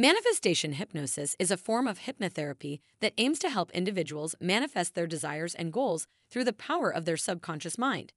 Manifestation 0.00 0.74
hypnosis 0.74 1.34
is 1.40 1.50
a 1.50 1.56
form 1.56 1.88
of 1.88 1.98
hypnotherapy 1.98 2.78
that 3.00 3.14
aims 3.18 3.40
to 3.40 3.50
help 3.50 3.72
individuals 3.72 4.36
manifest 4.40 4.94
their 4.94 5.08
desires 5.08 5.56
and 5.56 5.72
goals 5.72 6.06
through 6.30 6.44
the 6.44 6.52
power 6.52 6.88
of 6.88 7.04
their 7.04 7.16
subconscious 7.16 7.76
mind. 7.76 8.12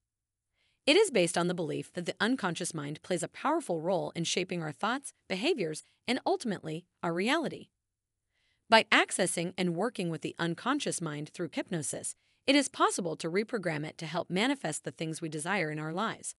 It 0.86 0.96
is 0.96 1.10
based 1.10 1.40
on 1.40 1.48
the 1.48 1.56
belief 1.56 1.92
that 1.94 2.06
the 2.06 2.14
unconscious 2.20 2.76
mind 2.76 3.02
plays 3.02 3.24
a 3.24 3.28
powerful 3.28 3.82
role 3.82 4.12
in 4.16 4.26
shaping 4.26 4.62
our 4.62 4.72
thoughts, 4.72 5.14
behaviors, 5.28 5.82
and 6.08 6.20
ultimately, 6.24 6.86
our 7.02 7.16
reality. 7.16 7.70
By 8.70 8.84
accessing 8.92 9.56
and 9.58 9.76
working 9.76 10.12
with 10.12 10.22
the 10.22 10.36
unconscious 10.38 11.02
mind 11.02 11.32
through 11.34 11.50
hypnosis, 11.52 12.16
it 12.46 12.56
is 12.56 12.68
possible 12.68 13.16
to 13.16 13.28
reprogram 13.28 13.88
it 13.88 13.98
to 13.98 14.06
help 14.06 14.30
manifest 14.30 14.84
the 14.84 14.92
things 14.92 15.20
we 15.20 15.30
desire 15.30 15.72
in 15.72 15.80
our 15.80 15.94
lives. 15.94 16.36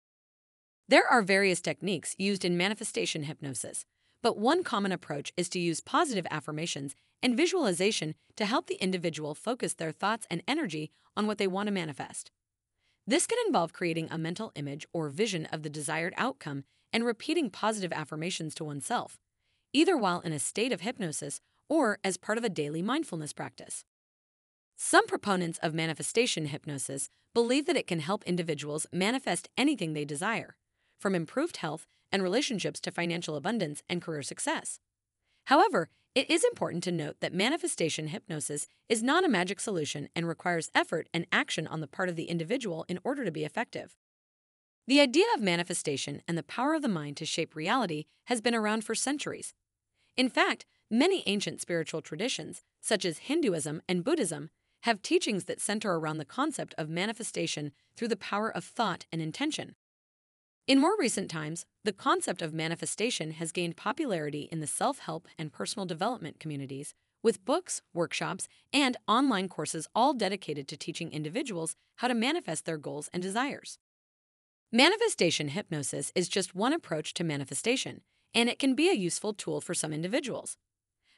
There 0.87 1.05
are 1.05 1.21
various 1.21 1.59
techniques 1.59 2.15
used 2.17 2.45
in 2.45 2.55
manifestation 2.55 3.23
hypnosis, 3.23 3.85
but 4.23 4.37
one 4.37 4.63
common 4.63 4.91
approach 4.91 5.31
is 5.37 5.49
to 5.49 5.59
use 5.59 5.81
positive 5.81 6.25
affirmations 6.31 6.95
and 7.21 7.37
visualization 7.37 8.15
to 8.37 8.45
help 8.45 8.67
the 8.67 8.81
individual 8.81 9.35
focus 9.35 9.73
their 9.73 9.91
thoughts 9.91 10.25
and 10.31 10.41
energy 10.47 10.91
on 11.15 11.27
what 11.27 11.37
they 11.37 11.45
want 11.45 11.67
to 11.67 11.73
manifest. 11.73 12.31
This 13.05 13.27
can 13.27 13.37
involve 13.45 13.73
creating 13.73 14.07
a 14.09 14.17
mental 14.17 14.53
image 14.55 14.87
or 14.93 15.09
vision 15.09 15.45
of 15.47 15.61
the 15.61 15.69
desired 15.69 16.13
outcome 16.17 16.63
and 16.93 17.05
repeating 17.05 17.49
positive 17.49 17.91
affirmations 17.91 18.55
to 18.55 18.63
oneself, 18.63 19.19
either 19.73 19.97
while 19.97 20.21
in 20.21 20.31
a 20.31 20.39
state 20.39 20.71
of 20.71 20.81
hypnosis 20.81 21.41
or 21.69 21.99
as 22.03 22.17
part 22.17 22.37
of 22.37 22.45
a 22.45 22.49
daily 22.49 22.81
mindfulness 22.81 23.33
practice. 23.33 23.83
Some 24.77 25.05
proponents 25.05 25.59
of 25.61 25.73
manifestation 25.73 26.47
hypnosis 26.47 27.09
believe 27.33 27.65
that 27.65 27.77
it 27.77 27.87
can 27.87 27.99
help 27.99 28.23
individuals 28.23 28.87
manifest 28.93 29.49
anything 29.57 29.93
they 29.93 30.05
desire, 30.05 30.55
from 30.99 31.13
improved 31.13 31.57
health 31.57 31.87
and 32.13 32.23
relationships 32.23 32.79
to 32.79 32.91
financial 32.91 33.35
abundance 33.35 33.83
and 33.89 34.01
career 34.01 34.21
success. 34.21 34.79
However, 35.47 35.89
it 36.15 36.29
is 36.29 36.43
important 36.43 36.83
to 36.83 36.91
note 36.91 37.17
that 37.21 37.33
manifestation 37.33 38.07
hypnosis 38.07 38.67
is 38.87 39.01
not 39.01 39.25
a 39.25 39.29
magic 39.29 39.59
solution 39.59 40.09
and 40.15 40.27
requires 40.27 40.69
effort 40.75 41.09
and 41.11 41.25
action 41.31 41.65
on 41.65 41.81
the 41.81 41.87
part 41.87 42.07
of 42.07 42.15
the 42.15 42.25
individual 42.25 42.85
in 42.87 42.99
order 43.03 43.25
to 43.25 43.31
be 43.31 43.43
effective. 43.43 43.97
The 44.85 44.99
idea 44.99 45.25
of 45.33 45.41
manifestation 45.41 46.21
and 46.27 46.37
the 46.37 46.43
power 46.43 46.75
of 46.75 46.83
the 46.83 46.87
mind 46.87 47.17
to 47.17 47.25
shape 47.25 47.55
reality 47.55 48.05
has 48.25 48.41
been 48.41 48.53
around 48.53 48.83
for 48.85 48.93
centuries. 48.93 49.55
In 50.15 50.29
fact, 50.29 50.65
many 50.91 51.23
ancient 51.25 51.61
spiritual 51.61 52.01
traditions, 52.01 52.61
such 52.79 53.05
as 53.05 53.17
Hinduism 53.19 53.81
and 53.89 54.03
Buddhism, 54.03 54.51
have 54.81 55.01
teachings 55.01 55.45
that 55.45 55.61
center 55.61 55.95
around 55.95 56.17
the 56.17 56.25
concept 56.25 56.75
of 56.77 56.89
manifestation 56.89 57.71
through 57.95 58.09
the 58.09 58.17
power 58.17 58.55
of 58.55 58.63
thought 58.63 59.05
and 59.11 59.21
intention. 59.21 59.75
In 60.65 60.79
more 60.79 60.95
recent 60.97 61.29
times, 61.29 61.65
the 61.83 61.91
concept 61.91 62.41
of 62.41 62.53
manifestation 62.53 63.31
has 63.31 63.51
gained 63.51 63.75
popularity 63.75 64.47
in 64.49 64.61
the 64.61 64.67
self 64.67 64.99
help 64.99 65.27
and 65.37 65.51
personal 65.51 65.85
development 65.85 66.39
communities, 66.39 66.93
with 67.21 67.43
books, 67.43 67.81
workshops, 67.93 68.47
and 68.71 68.95
online 69.05 69.49
courses 69.49 69.89
all 69.93 70.13
dedicated 70.13 70.69
to 70.69 70.77
teaching 70.77 71.11
individuals 71.11 71.75
how 71.97 72.07
to 72.07 72.13
manifest 72.13 72.63
their 72.63 72.77
goals 72.77 73.09
and 73.11 73.21
desires. 73.21 73.77
Manifestation 74.71 75.49
hypnosis 75.49 76.13
is 76.15 76.29
just 76.29 76.55
one 76.55 76.71
approach 76.71 77.13
to 77.15 77.25
manifestation, 77.25 77.99
and 78.33 78.47
it 78.47 78.57
can 78.57 78.73
be 78.73 78.89
a 78.89 78.93
useful 78.93 79.33
tool 79.33 79.59
for 79.59 79.73
some 79.73 79.91
individuals. 79.91 80.55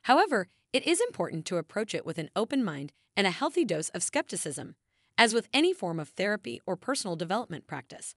However, 0.04 0.48
it 0.74 0.88
is 0.88 1.00
important 1.02 1.46
to 1.46 1.58
approach 1.58 1.94
it 1.94 2.06
with 2.06 2.18
an 2.18 2.32
open 2.36 2.64
mind 2.64 2.94
and 3.16 3.28
a 3.28 3.32
healthy 3.32 3.64
dose 3.64 3.90
of 3.90 4.02
skepticism, 4.02 4.76
as 5.20 5.36
with 5.36 5.50
any 5.54 5.72
form 5.72 6.00
of 6.00 6.10
therapy 6.10 6.62
or 6.66 6.76
personal 6.76 7.16
development 7.16 7.68
practice. 7.68 8.16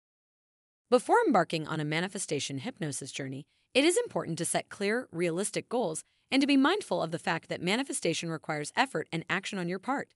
Before 0.90 1.18
embarking 1.26 1.68
on 1.68 1.80
a 1.80 1.84
manifestation 1.84 2.60
hypnosis 2.60 3.12
journey, 3.12 3.44
it 3.74 3.84
is 3.84 3.98
important 3.98 4.38
to 4.38 4.46
set 4.46 4.70
clear, 4.70 5.06
realistic 5.12 5.68
goals 5.68 6.02
and 6.30 6.40
to 6.40 6.46
be 6.46 6.56
mindful 6.56 7.02
of 7.02 7.10
the 7.10 7.18
fact 7.18 7.50
that 7.50 7.60
manifestation 7.60 8.30
requires 8.30 8.72
effort 8.74 9.06
and 9.12 9.22
action 9.28 9.58
on 9.58 9.68
your 9.68 9.78
part. 9.78 10.08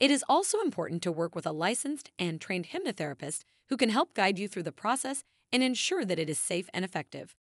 It 0.00 0.10
is 0.10 0.24
also 0.28 0.60
important 0.60 1.02
to 1.04 1.12
work 1.12 1.36
with 1.36 1.46
a 1.46 1.52
licensed 1.52 2.10
and 2.18 2.40
trained 2.40 2.70
hypnotherapist 2.70 3.42
who 3.68 3.76
can 3.76 3.90
help 3.90 4.12
guide 4.12 4.40
you 4.40 4.48
through 4.48 4.64
the 4.64 4.72
process 4.72 5.22
and 5.52 5.62
ensure 5.62 6.04
that 6.04 6.18
it 6.18 6.28
is 6.28 6.38
safe 6.38 6.68
and 6.74 6.84
effective. 6.84 7.36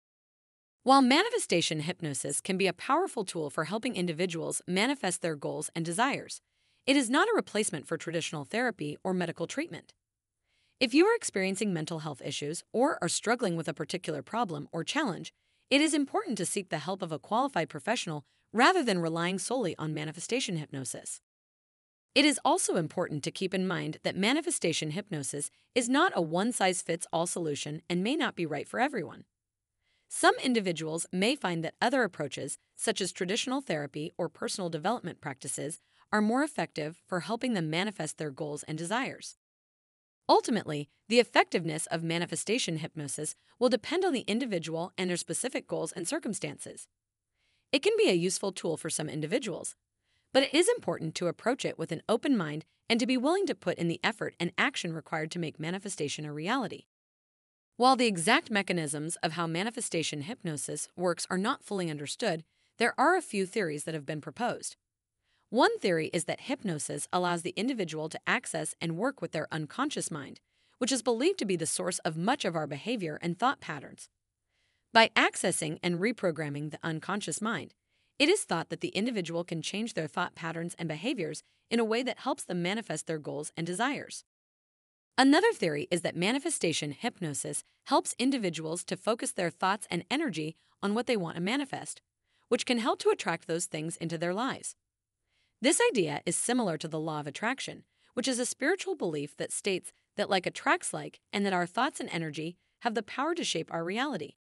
While 0.83 1.01
manifestation 1.01 1.79
hypnosis 1.79 2.41
can 2.41 2.57
be 2.57 2.67
a 2.67 2.73
powerful 2.73 3.23
tool 3.23 3.49
for 3.51 3.63
helping 3.63 3.95
individuals 3.95 4.61
manifest 4.67 5.21
their 5.21 5.37
goals 5.37 5.69
and 5.73 5.85
desires, 5.85 6.41
it 6.85 6.97
is 6.97 7.09
not 7.09 7.29
a 7.29 7.35
replacement 7.37 7.87
for 7.87 7.95
traditional 7.95 8.43
therapy 8.43 8.97
or 9.01 9.13
medical 9.13 9.47
treatment. 9.47 9.93
If 10.83 10.93
you 10.93 11.05
are 11.05 11.15
experiencing 11.15 11.71
mental 11.71 11.99
health 11.99 12.21
issues 12.25 12.61
or 12.73 12.97
are 13.01 13.07
struggling 13.07 13.55
with 13.55 13.69
a 13.69 13.73
particular 13.73 14.21
problem 14.21 14.67
or 14.73 14.83
challenge, 14.83 15.33
it 15.69 15.79
is 15.79 15.93
important 15.93 16.37
to 16.39 16.45
seek 16.45 16.67
the 16.67 16.79
help 16.79 17.01
of 17.01 17.13
a 17.13 17.17
qualified 17.17 17.69
professional 17.69 18.25
rather 18.51 18.83
than 18.83 18.99
relying 18.99 19.39
solely 19.39 19.77
on 19.77 19.93
manifestation 19.93 20.57
hypnosis. 20.57 21.21
It 22.13 22.25
is 22.25 22.37
also 22.43 22.75
important 22.75 23.23
to 23.23 23.31
keep 23.31 23.53
in 23.53 23.65
mind 23.65 23.99
that 24.03 24.17
manifestation 24.17 24.91
hypnosis 24.91 25.51
is 25.73 25.87
not 25.87 26.11
a 26.17 26.21
one 26.21 26.51
size 26.51 26.81
fits 26.81 27.07
all 27.13 27.27
solution 27.27 27.81
and 27.89 28.03
may 28.03 28.17
not 28.17 28.35
be 28.35 28.45
right 28.45 28.67
for 28.67 28.81
everyone. 28.81 29.23
Some 30.09 30.35
individuals 30.43 31.05
may 31.13 31.37
find 31.37 31.63
that 31.63 31.75
other 31.81 32.03
approaches, 32.03 32.57
such 32.75 32.99
as 32.99 33.13
traditional 33.13 33.61
therapy 33.61 34.11
or 34.17 34.27
personal 34.27 34.69
development 34.69 35.21
practices, 35.21 35.79
are 36.11 36.19
more 36.19 36.43
effective 36.43 37.01
for 37.07 37.21
helping 37.21 37.53
them 37.53 37.69
manifest 37.69 38.17
their 38.17 38.31
goals 38.31 38.63
and 38.63 38.77
desires. 38.77 39.37
Ultimately, 40.29 40.89
the 41.09 41.19
effectiveness 41.19 41.85
of 41.87 42.03
manifestation 42.03 42.77
hypnosis 42.77 43.35
will 43.59 43.69
depend 43.69 44.05
on 44.05 44.13
the 44.13 44.21
individual 44.21 44.93
and 44.97 45.09
their 45.09 45.17
specific 45.17 45.67
goals 45.67 45.91
and 45.91 46.07
circumstances. 46.07 46.87
It 47.71 47.83
can 47.83 47.93
be 47.97 48.09
a 48.09 48.13
useful 48.13 48.51
tool 48.51 48.77
for 48.77 48.89
some 48.89 49.09
individuals, 49.09 49.75
but 50.31 50.43
it 50.43 50.53
is 50.53 50.69
important 50.69 51.15
to 51.15 51.27
approach 51.27 51.65
it 51.65 51.77
with 51.77 51.91
an 51.91 52.03
open 52.07 52.37
mind 52.37 52.65
and 52.89 52.99
to 52.99 53.07
be 53.07 53.17
willing 53.17 53.45
to 53.47 53.55
put 53.55 53.77
in 53.77 53.87
the 53.87 53.99
effort 54.03 54.35
and 54.39 54.51
action 54.57 54.93
required 54.93 55.31
to 55.31 55.39
make 55.39 55.59
manifestation 55.59 56.25
a 56.25 56.33
reality. 56.33 56.85
While 57.75 57.95
the 57.95 58.07
exact 58.07 58.51
mechanisms 58.51 59.17
of 59.23 59.33
how 59.33 59.47
manifestation 59.47 60.21
hypnosis 60.21 60.87
works 60.95 61.25
are 61.29 61.37
not 61.37 61.63
fully 61.63 61.89
understood, 61.89 62.43
there 62.77 62.93
are 62.99 63.15
a 63.15 63.21
few 63.21 63.45
theories 63.45 63.83
that 63.83 63.93
have 63.93 64.05
been 64.05 64.21
proposed. 64.21 64.77
One 65.53 65.77
theory 65.77 66.09
is 66.13 66.23
that 66.23 66.41
hypnosis 66.41 67.07
allows 67.13 67.43
the 67.43 67.53
individual 67.55 68.09
to 68.09 68.19
access 68.25 68.73
and 68.81 68.97
work 68.97 69.21
with 69.21 69.33
their 69.33 69.47
unconscious 69.51 70.09
mind, 70.09 70.39
which 70.79 70.91
is 70.91 71.03
believed 71.03 71.37
to 71.37 71.45
be 71.45 71.55
the 71.55 71.67
source 71.67 71.99
of 71.99 72.17
much 72.17 72.43
of 72.43 72.55
our 72.55 72.65
behavior 72.65 73.19
and 73.21 73.37
thought 73.37 73.61
patterns. 73.61 74.09
By 74.93 75.11
accessing 75.15 75.77
and 75.83 75.99
reprogramming 75.99 76.71
the 76.71 76.79
unconscious 76.81 77.39
mind, 77.39 77.75
it 78.17 78.29
is 78.29 78.45
thought 78.45 78.69
that 78.69 78.81
the 78.81 78.87
individual 78.97 79.43
can 79.43 79.61
change 79.61 79.93
their 79.93 80.07
thought 80.07 80.33
patterns 80.33 80.75
and 80.79 80.89
behaviors 80.89 81.43
in 81.69 81.79
a 81.79 81.85
way 81.85 82.01
that 82.01 82.21
helps 82.21 82.43
them 82.43 82.63
manifest 82.63 83.05
their 83.05 83.19
goals 83.19 83.51
and 83.55 83.67
desires. 83.67 84.23
Another 85.19 85.53
theory 85.53 85.87
is 85.91 86.01
that 86.01 86.15
manifestation 86.15 86.93
hypnosis 86.93 87.63
helps 87.83 88.15
individuals 88.17 88.83
to 88.85 88.97
focus 88.97 89.31
their 89.31 89.51
thoughts 89.51 89.85
and 89.91 90.03
energy 90.09 90.55
on 90.81 90.95
what 90.95 91.05
they 91.05 91.15
want 91.15 91.35
to 91.35 91.41
manifest, 91.43 92.01
which 92.47 92.65
can 92.65 92.79
help 92.79 92.97
to 92.97 93.09
attract 93.09 93.45
those 93.45 93.67
things 93.67 93.97
into 93.97 94.17
their 94.17 94.33
lives. 94.33 94.75
This 95.63 95.79
idea 95.89 96.19
is 96.25 96.35
similar 96.35 96.77
to 96.77 96.89
the 96.89 96.99
law 96.99 97.21
of 97.21 97.25
attraction, 97.25 97.85
which 98.15 98.27
is 98.27 98.37
a 98.37 98.45
spiritual 98.45 98.97
belief 98.97 99.37
that 99.37 99.53
states 99.53 99.93
that 100.17 100.29
like 100.29 100.45
attracts 100.45 100.93
like 100.93 101.21
and 101.31 101.45
that 101.45 101.53
our 101.53 101.65
thoughts 101.65 102.01
and 102.01 102.09
energy 102.11 102.57
have 102.81 102.95
the 102.95 103.01
power 103.01 103.33
to 103.33 103.45
shape 103.45 103.73
our 103.73 103.85
reality. 103.85 104.33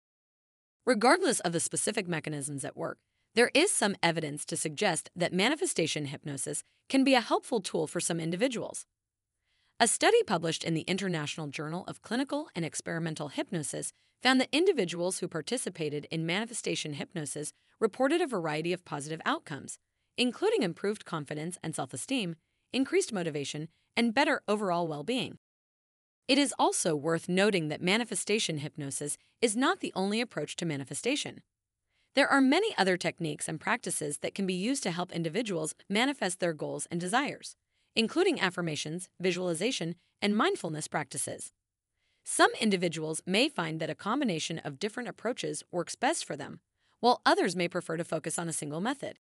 Regardless 0.84 1.38
of 1.38 1.52
the 1.52 1.60
specific 1.60 2.08
mechanisms 2.08 2.64
at 2.64 2.76
work, 2.76 2.98
there 3.36 3.52
is 3.54 3.70
some 3.70 3.94
evidence 4.02 4.44
to 4.46 4.56
suggest 4.56 5.10
that 5.14 5.32
manifestation 5.32 6.06
hypnosis 6.06 6.64
can 6.88 7.04
be 7.04 7.14
a 7.14 7.20
helpful 7.20 7.60
tool 7.60 7.86
for 7.86 8.00
some 8.00 8.18
individuals. 8.18 8.84
A 9.78 9.86
study 9.86 10.24
published 10.24 10.64
in 10.64 10.74
the 10.74 10.88
International 10.88 11.46
Journal 11.46 11.84
of 11.86 12.02
Clinical 12.02 12.48
and 12.56 12.64
Experimental 12.64 13.28
Hypnosis 13.28 13.92
found 14.24 14.40
that 14.40 14.48
individuals 14.50 15.20
who 15.20 15.28
participated 15.28 16.08
in 16.10 16.26
manifestation 16.26 16.94
hypnosis 16.94 17.52
reported 17.78 18.20
a 18.20 18.26
variety 18.26 18.72
of 18.72 18.84
positive 18.84 19.20
outcomes, 19.24 19.78
including 20.16 20.62
improved 20.62 21.04
confidence 21.04 21.58
and 21.62 21.74
self 21.74 21.92
esteem, 21.92 22.36
increased 22.72 23.12
motivation, 23.12 23.68
and 23.96 24.14
better 24.14 24.42
overall 24.48 24.86
well 24.88 25.04
being. 25.04 25.38
It 26.28 26.38
is 26.38 26.54
also 26.58 26.94
worth 26.94 27.28
noting 27.28 27.68
that 27.68 27.82
manifestation 27.82 28.58
hypnosis 28.58 29.18
is 29.40 29.56
not 29.56 29.80
the 29.80 29.92
only 29.94 30.20
approach 30.20 30.56
to 30.56 30.66
manifestation. 30.66 31.42
There 32.14 32.28
are 32.28 32.40
many 32.40 32.76
other 32.76 32.96
techniques 32.96 33.48
and 33.48 33.58
practices 33.60 34.18
that 34.18 34.34
can 34.34 34.46
be 34.46 34.54
used 34.54 34.82
to 34.84 34.90
help 34.90 35.12
individuals 35.12 35.74
manifest 35.88 36.40
their 36.40 36.52
goals 36.52 36.86
and 36.90 37.00
desires, 37.00 37.56
including 37.96 38.40
affirmations, 38.40 39.08
visualization, 39.20 39.96
and 40.20 40.36
mindfulness 40.36 40.88
practices. 40.88 41.52
Some 42.24 42.50
individuals 42.60 43.22
may 43.26 43.48
find 43.48 43.80
that 43.80 43.90
a 43.90 43.94
combination 43.94 44.58
of 44.60 44.78
different 44.78 45.08
approaches 45.08 45.64
works 45.72 45.96
best 45.96 46.24
for 46.24 46.36
them, 46.36 46.60
while 47.00 47.20
others 47.26 47.56
may 47.56 47.66
prefer 47.66 47.96
to 47.96 48.04
focus 48.04 48.38
on 48.38 48.48
a 48.48 48.52
single 48.52 48.80
method. 48.80 49.18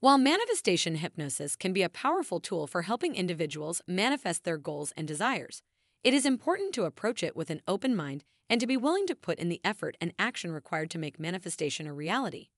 While 0.00 0.18
manifestation 0.18 0.96
hypnosis 0.96 1.56
can 1.56 1.72
be 1.72 1.82
a 1.82 1.88
powerful 1.88 2.40
tool 2.40 2.66
for 2.66 2.82
helping 2.82 3.14
individuals 3.14 3.80
manifest 3.86 4.44
their 4.44 4.58
goals 4.58 4.92
and 4.96 5.08
desires, 5.08 5.62
it 6.02 6.12
is 6.12 6.26
important 6.26 6.74
to 6.74 6.84
approach 6.84 7.22
it 7.22 7.34
with 7.34 7.48
an 7.48 7.62
open 7.66 7.96
mind 7.96 8.24
and 8.50 8.60
to 8.60 8.66
be 8.66 8.76
willing 8.76 9.06
to 9.06 9.14
put 9.14 9.38
in 9.38 9.48
the 9.48 9.60
effort 9.64 9.96
and 10.00 10.12
action 10.18 10.52
required 10.52 10.90
to 10.90 10.98
make 10.98 11.18
manifestation 11.18 11.86
a 11.86 11.94
reality. 11.94 12.48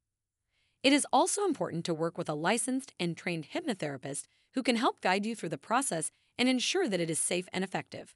It 0.83 0.93
is 0.93 1.07
also 1.13 1.45
important 1.45 1.85
to 1.85 1.95
work 1.95 2.19
with 2.19 2.29
a 2.29 2.35
licensed 2.35 2.93
and 2.99 3.17
trained 3.17 3.49
hypnotherapist 3.55 4.25
who 4.55 4.63
can 4.63 4.77
help 4.77 5.01
guide 5.01 5.25
you 5.25 5.37
through 5.37 5.51
the 5.51 5.59
process 5.59 6.11
and 6.39 6.49
ensure 6.49 6.89
that 6.89 7.01
it 7.01 7.11
is 7.11 7.19
safe 7.19 7.49
and 7.53 7.63
effective. 7.63 8.15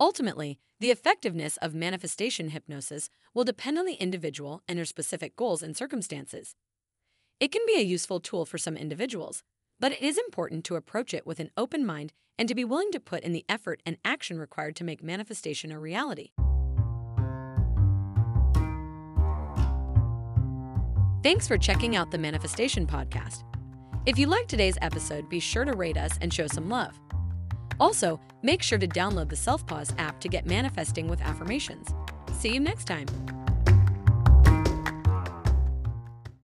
Ultimately, 0.00 0.60
the 0.80 0.90
effectiveness 0.90 1.56
of 1.56 1.74
manifestation 1.74 2.50
hypnosis 2.50 3.10
will 3.34 3.44
depend 3.44 3.78
on 3.78 3.86
the 3.86 3.94
individual 3.94 4.62
and 4.68 4.78
their 4.78 4.84
specific 4.84 5.34
goals 5.34 5.62
and 5.62 5.76
circumstances. 5.76 6.54
It 7.40 7.52
can 7.52 7.62
be 7.66 7.76
a 7.76 7.84
useful 7.84 8.18
tool 8.18 8.44
for 8.44 8.58
some 8.58 8.76
individuals, 8.76 9.42
but 9.78 9.92
it 9.92 10.02
is 10.02 10.18
important 10.18 10.64
to 10.64 10.74
approach 10.74 11.14
it 11.14 11.24
with 11.24 11.38
an 11.38 11.50
open 11.56 11.86
mind 11.86 12.12
and 12.36 12.48
to 12.48 12.54
be 12.54 12.64
willing 12.64 12.90
to 12.92 13.00
put 13.00 13.22
in 13.22 13.32
the 13.32 13.44
effort 13.48 13.80
and 13.86 13.96
action 14.04 14.38
required 14.38 14.74
to 14.76 14.84
make 14.84 15.02
manifestation 15.02 15.70
a 15.70 15.78
reality. 15.78 16.30
Thanks 21.22 21.46
for 21.46 21.58
checking 21.58 21.94
out 21.94 22.10
the 22.10 22.18
Manifestation 22.18 22.86
Podcast. 22.86 23.44
If 24.06 24.18
you 24.18 24.26
liked 24.26 24.48
today's 24.48 24.78
episode, 24.82 25.28
be 25.28 25.40
sure 25.40 25.64
to 25.64 25.72
rate 25.72 25.96
us 25.96 26.18
and 26.20 26.32
show 26.32 26.46
some 26.46 26.68
love. 26.68 26.98
Also, 27.78 28.18
make 28.42 28.62
sure 28.62 28.78
to 28.78 28.88
download 28.88 29.28
the 29.28 29.36
Self 29.36 29.64
Pause 29.66 29.94
app 29.98 30.20
to 30.20 30.28
get 30.28 30.46
manifesting 30.46 31.06
with 31.06 31.20
affirmations. 31.20 31.94
See 32.32 32.52
you 32.52 32.60
next 32.60 32.86
time. 32.86 33.06